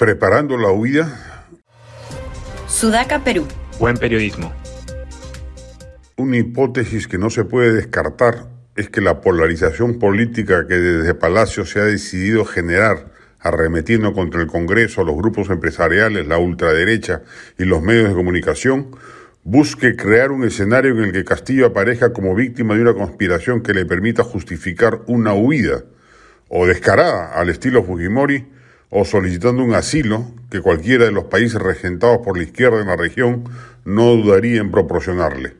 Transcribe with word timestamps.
Preparando 0.00 0.56
la 0.56 0.70
huida. 0.70 1.44
Sudaca, 2.66 3.22
Perú. 3.22 3.46
Buen 3.78 3.98
periodismo. 3.98 4.50
Una 6.16 6.38
hipótesis 6.38 7.06
que 7.06 7.18
no 7.18 7.28
se 7.28 7.44
puede 7.44 7.74
descartar 7.74 8.46
es 8.76 8.88
que 8.88 9.02
la 9.02 9.20
polarización 9.20 9.98
política 9.98 10.66
que 10.66 10.76
desde 10.76 11.12
Palacio 11.12 11.66
se 11.66 11.80
ha 11.80 11.84
decidido 11.84 12.46
generar, 12.46 13.12
arremetiendo 13.40 14.14
contra 14.14 14.40
el 14.40 14.46
Congreso, 14.46 15.04
los 15.04 15.16
grupos 15.16 15.50
empresariales, 15.50 16.26
la 16.26 16.38
ultraderecha 16.38 17.20
y 17.58 17.64
los 17.64 17.82
medios 17.82 18.08
de 18.08 18.14
comunicación, 18.14 18.96
busque 19.44 19.96
crear 19.96 20.32
un 20.32 20.44
escenario 20.44 20.92
en 20.92 21.04
el 21.04 21.12
que 21.12 21.26
Castillo 21.26 21.66
aparezca 21.66 22.14
como 22.14 22.34
víctima 22.34 22.74
de 22.74 22.80
una 22.80 22.94
conspiración 22.94 23.62
que 23.62 23.74
le 23.74 23.84
permita 23.84 24.24
justificar 24.24 25.02
una 25.08 25.34
huida, 25.34 25.84
o 26.48 26.66
descarada 26.66 27.34
al 27.34 27.50
estilo 27.50 27.84
Fujimori, 27.84 28.59
o 28.90 29.04
solicitando 29.04 29.62
un 29.62 29.74
asilo 29.74 30.26
que 30.50 30.60
cualquiera 30.60 31.04
de 31.04 31.12
los 31.12 31.24
países 31.24 31.60
regentados 31.60 32.18
por 32.24 32.36
la 32.36 32.42
izquierda 32.42 32.80
en 32.80 32.88
la 32.88 32.96
región 32.96 33.44
no 33.84 34.14
dudaría 34.16 34.60
en 34.60 34.70
proporcionarle. 34.70 35.54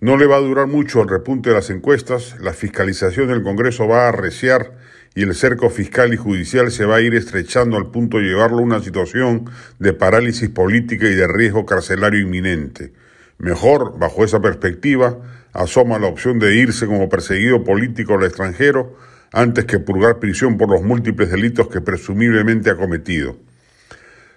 No 0.00 0.16
le 0.16 0.26
va 0.26 0.36
a 0.36 0.40
durar 0.40 0.66
mucho 0.66 1.00
el 1.00 1.08
repunte 1.08 1.50
de 1.50 1.56
las 1.56 1.70
encuestas, 1.70 2.36
la 2.40 2.52
fiscalización 2.52 3.28
del 3.28 3.42
Congreso 3.42 3.88
va 3.88 4.04
a 4.04 4.08
arreciar 4.08 4.72
y 5.14 5.22
el 5.22 5.34
cerco 5.34 5.70
fiscal 5.70 6.12
y 6.12 6.18
judicial 6.18 6.70
se 6.70 6.84
va 6.84 6.96
a 6.96 7.00
ir 7.00 7.14
estrechando 7.14 7.78
al 7.78 7.90
punto 7.90 8.18
de 8.18 8.24
llevarlo 8.24 8.58
a 8.58 8.62
una 8.62 8.82
situación 8.82 9.48
de 9.78 9.94
parálisis 9.94 10.50
política 10.50 11.06
y 11.06 11.14
de 11.14 11.26
riesgo 11.26 11.64
carcelario 11.64 12.20
inminente. 12.20 12.92
Mejor, 13.38 13.98
bajo 13.98 14.24
esa 14.24 14.40
perspectiva, 14.40 15.16
asoma 15.54 15.98
la 15.98 16.08
opción 16.08 16.38
de 16.38 16.56
irse 16.56 16.86
como 16.86 17.08
perseguido 17.08 17.64
político 17.64 18.14
al 18.14 18.24
extranjero 18.24 18.94
antes 19.32 19.64
que 19.64 19.78
purgar 19.78 20.18
prisión 20.18 20.56
por 20.56 20.70
los 20.70 20.82
múltiples 20.82 21.30
delitos 21.30 21.68
que 21.68 21.80
presumiblemente 21.80 22.70
ha 22.70 22.76
cometido. 22.76 23.36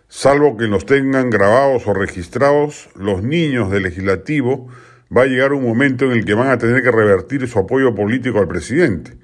Salvo 0.08 0.58
que 0.58 0.68
los 0.68 0.86
tengan 0.86 1.30
grabados 1.30 1.86
o 1.86 1.94
registrados, 1.94 2.90
los 2.96 3.22
niños 3.22 3.70
del 3.70 3.84
legislativo 3.84 4.68
va 5.16 5.24
a 5.24 5.28
llegar 5.28 5.54
un 5.54 5.64
momento 5.64 6.06
en 6.06 6.12
el 6.12 6.26
que 6.26 6.34
van 6.34 6.50
a 6.50 6.58
tener 6.58 6.82
que 6.82 6.92
revertir 6.92 7.48
su 7.48 7.60
apoyo 7.60 7.94
político 7.94 8.40
al 8.40 8.48
presidente. 8.48 9.18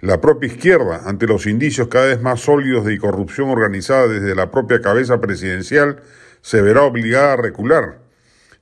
La 0.00 0.20
propia 0.20 0.46
izquierda, 0.46 1.02
ante 1.04 1.26
los 1.26 1.46
indicios 1.46 1.88
cada 1.88 2.06
vez 2.06 2.22
más 2.22 2.40
sólidos 2.40 2.86
de 2.86 2.98
corrupción 2.98 3.50
organizada 3.50 4.08
desde 4.08 4.34
la 4.34 4.50
propia 4.50 4.80
cabeza 4.80 5.20
presidencial, 5.20 6.00
se 6.40 6.62
verá 6.62 6.84
obligada 6.84 7.34
a 7.34 7.36
recular. 7.36 7.98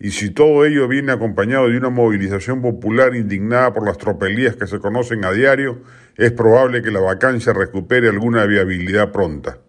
Y 0.00 0.11
si 0.11 0.31
todo 0.31 0.65
ello 0.65 0.89
viene 0.89 1.12
acompañado 1.12 1.69
de 1.69 1.77
una 1.77 1.91
movilización 1.91 2.61
popular 2.61 3.15
indignada 3.15 3.72
por 3.72 3.87
las 3.87 3.98
tropelías 3.98 4.56
que 4.56 4.67
se 4.67 4.81
conocen 4.81 5.25
a 5.25 5.33
diario, 5.33 5.78
es 6.19 6.33
probable 6.33 6.83
que 6.83 6.91
la 6.91 7.01
vacancia 7.01 7.55
recupere 7.55 8.09
alguna 8.09 8.45
viabilidad 8.45 9.13
pronta. 9.13 9.61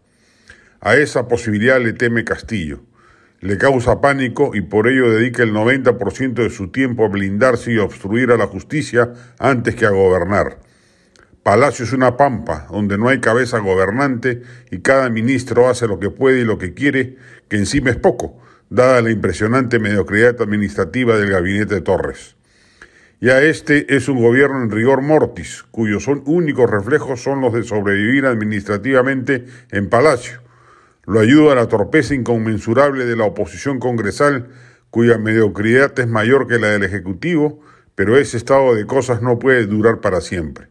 A 0.81 0.97
esa 0.97 1.27
posibilidad 1.27 1.79
le 1.79 1.93
teme 1.93 2.25
Castillo. 2.25 2.81
Le 3.39 3.57
causa 3.57 4.01
pánico 4.01 4.51
y 4.53 4.61
por 4.61 4.89
ello 4.89 5.09
dedica 5.09 5.43
el 5.43 5.53
90% 5.53 6.33
de 6.33 6.49
su 6.49 6.69
tiempo 6.69 7.05
a 7.05 7.07
blindarse 7.07 7.71
y 7.71 7.77
obstruir 7.77 8.31
a 8.31 8.37
la 8.37 8.47
justicia 8.47 9.13
antes 9.37 9.75
que 9.75 9.85
a 9.85 9.91
gobernar. 9.91 10.59
Palacio 11.43 11.85
es 11.85 11.93
una 11.93 12.17
pampa 12.17 12.67
donde 12.69 12.97
no 12.97 13.07
hay 13.07 13.21
cabeza 13.21 13.59
gobernante 13.59 14.41
y 14.71 14.79
cada 14.79 15.09
ministro 15.09 15.69
hace 15.69 15.87
lo 15.87 15.99
que 15.99 16.09
puede 16.09 16.41
y 16.41 16.45
lo 16.45 16.57
que 16.57 16.73
quiere, 16.73 17.15
que 17.47 17.55
encima 17.55 17.91
es 17.91 17.95
poco 17.95 18.41
dada 18.69 19.01
la 19.01 19.11
impresionante 19.11 19.79
mediocridad 19.79 20.41
administrativa 20.41 21.17
del 21.17 21.29
gabinete 21.29 21.75
de 21.75 21.81
Torres. 21.81 22.35
Ya 23.21 23.41
este 23.41 23.97
es 23.97 24.07
un 24.07 24.21
gobierno 24.21 24.63
en 24.63 24.71
rigor 24.71 25.01
mortis, 25.01 25.65
cuyos 25.71 26.07
únicos 26.07 26.69
reflejos 26.69 27.21
son 27.21 27.41
los 27.41 27.53
de 27.53 27.63
sobrevivir 27.63 28.25
administrativamente 28.25 29.45
en 29.71 29.89
Palacio. 29.89 30.41
Lo 31.05 31.19
ayuda 31.19 31.53
la 31.53 31.67
torpeza 31.67 32.15
inconmensurable 32.15 33.05
de 33.05 33.17
la 33.17 33.25
oposición 33.25 33.79
congresal, 33.79 34.47
cuya 34.89 35.17
mediocridad 35.17 35.99
es 35.99 36.07
mayor 36.07 36.47
que 36.47 36.59
la 36.59 36.69
del 36.69 36.83
Ejecutivo, 36.83 37.59
pero 37.93 38.17
ese 38.17 38.37
estado 38.37 38.73
de 38.73 38.85
cosas 38.85 39.21
no 39.21 39.37
puede 39.37 39.65
durar 39.65 39.99
para 39.99 40.21
siempre. 40.21 40.67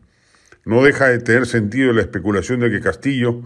No 0.64 0.82
deja 0.82 1.08
de 1.08 1.18
tener 1.18 1.44
sentido 1.44 1.92
la 1.92 2.00
especulación 2.00 2.60
de 2.60 2.70
que 2.70 2.80
Castillo 2.80 3.42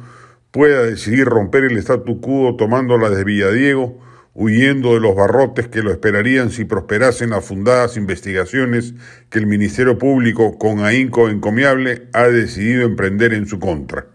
pueda 0.52 0.84
decidir 0.84 1.24
romper 1.24 1.64
el 1.64 1.76
statu 1.78 2.20
quo 2.20 2.54
tomando 2.56 2.96
la 2.98 3.10
de 3.10 3.24
Villadiego, 3.24 3.98
huyendo 4.34 4.94
de 4.94 5.00
los 5.00 5.14
barrotes 5.14 5.68
que 5.68 5.82
lo 5.82 5.90
esperarían 5.90 6.50
si 6.50 6.64
prosperasen 6.64 7.30
las 7.30 7.44
fundadas 7.44 7.96
investigaciones 7.96 8.94
que 9.28 9.38
el 9.38 9.46
Ministerio 9.46 9.98
Público, 9.98 10.58
con 10.58 10.84
ahínco 10.84 11.28
encomiable, 11.28 12.08
ha 12.12 12.24
decidido 12.24 12.84
emprender 12.84 13.34
en 13.34 13.46
su 13.46 13.58
contra. 13.58 14.06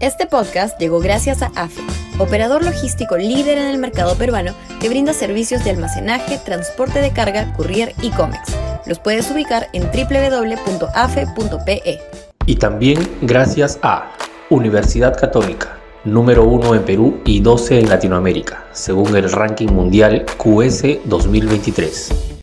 Este 0.00 0.26
podcast 0.26 0.78
llegó 0.78 1.00
gracias 1.00 1.42
a 1.42 1.46
AFE, 1.56 1.82
operador 2.20 2.64
logístico 2.64 3.16
líder 3.16 3.58
en 3.58 3.66
el 3.66 3.78
mercado 3.78 4.16
peruano 4.16 4.54
que 4.80 4.88
brinda 4.88 5.12
servicios 5.12 5.64
de 5.64 5.70
almacenaje, 5.70 6.38
transporte 6.38 7.00
de 7.00 7.12
carga, 7.12 7.52
courier 7.54 7.94
y 8.00 8.10
cómics. 8.10 8.54
Los 8.86 9.00
puedes 9.00 9.28
ubicar 9.28 9.66
en 9.72 9.82
www.afe.pe. 9.90 10.68
Y 12.48 12.56
también 12.56 12.98
gracias 13.20 13.78
a 13.82 14.10
Universidad 14.48 15.20
Católica, 15.20 15.78
número 16.04 16.44
1 16.44 16.76
en 16.76 16.82
Perú 16.82 17.20
y 17.26 17.40
12 17.40 17.80
en 17.80 17.90
Latinoamérica, 17.90 18.64
según 18.72 19.14
el 19.16 19.30
ranking 19.30 19.68
mundial 19.68 20.24
QS 20.38 21.00
2023. 21.04 22.28